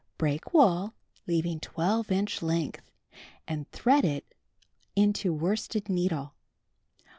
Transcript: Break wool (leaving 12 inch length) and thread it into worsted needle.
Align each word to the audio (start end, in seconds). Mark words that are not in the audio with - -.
Break 0.17 0.51
wool 0.51 0.95
(leaving 1.27 1.59
12 1.59 2.09
inch 2.11 2.41
length) 2.41 2.89
and 3.47 3.69
thread 3.69 4.03
it 4.03 4.33
into 4.95 5.31
worsted 5.31 5.89
needle. 5.89 6.33